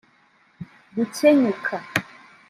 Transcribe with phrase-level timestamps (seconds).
[0.95, 1.75] gukenyuka